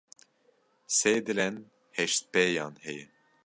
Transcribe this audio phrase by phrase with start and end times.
[0.97, 1.55] Sê dilên
[1.97, 3.05] heştpêyan heye.